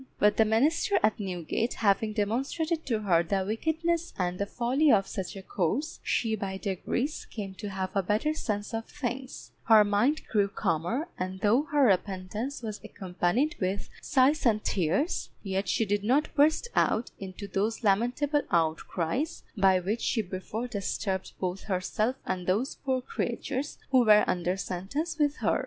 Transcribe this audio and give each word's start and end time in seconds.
But 0.17 0.37
the 0.37 0.45
minister 0.45 0.97
at 1.03 1.19
Newgate 1.19 1.75
having 1.75 2.13
demonstrated 2.13 2.87
to 2.87 3.01
her 3.01 3.21
the 3.21 3.43
wickedness 3.45 4.15
and 4.17 4.39
the 4.39 4.47
folly 4.47 4.91
of 4.91 5.05
such 5.05 5.35
a 5.35 5.43
course, 5.43 5.99
she 6.01 6.35
by 6.35 6.57
degrees 6.57 7.27
came 7.29 7.53
to 7.59 7.69
have 7.69 7.91
a 7.95 8.01
better 8.01 8.33
sense 8.33 8.73
of 8.73 8.85
things; 8.87 9.51
her 9.65 9.83
mind 9.83 10.21
grew 10.27 10.47
calmer, 10.47 11.07
and 11.19 11.41
though 11.41 11.65
her 11.71 11.83
repentance 11.85 12.63
was 12.63 12.81
accompanied 12.83 13.53
with 13.59 13.91
sighs 14.01 14.43
and 14.43 14.63
tears, 14.63 15.29
yet 15.43 15.69
she 15.69 15.85
did 15.85 16.03
not 16.03 16.33
burst 16.33 16.67
out 16.75 17.11
into 17.19 17.47
those 17.47 17.83
lamentable 17.83 18.41
outcries 18.49 19.43
by 19.55 19.79
which 19.79 20.01
she 20.01 20.23
before 20.23 20.67
disturbed 20.67 21.33
both 21.39 21.65
herself 21.65 22.15
and 22.25 22.47
those 22.47 22.73
poor 22.73 23.03
creatures 23.03 23.77
who 23.91 24.03
were 24.03 24.23
under 24.25 24.57
sentence 24.57 25.19
with 25.19 25.35
her. 25.35 25.59